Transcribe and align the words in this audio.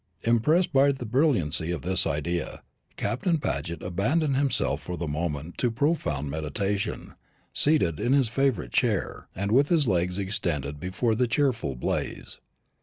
Impressed 0.23 0.73
by 0.73 0.91
the 0.91 1.05
brilliancy 1.05 1.69
of 1.69 1.83
this 1.83 2.07
idea, 2.07 2.63
Captain 2.97 3.37
Paget 3.37 3.83
abandoned 3.83 4.35
himself 4.35 4.81
for 4.81 4.97
the 4.97 5.07
moment 5.07 5.59
to 5.59 5.69
profound 5.69 6.27
meditation, 6.27 7.13
seated 7.53 7.99
in 7.99 8.11
his 8.11 8.27
favourite 8.27 8.71
chair, 8.71 9.27
and 9.35 9.51
with 9.51 9.69
his 9.69 9.87
legs 9.87 10.17
extended 10.17 10.79
before 10.79 11.13
the 11.13 11.27
cheerful 11.27 11.75
blaze. 11.75 12.39